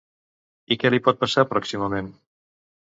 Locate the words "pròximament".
1.53-2.13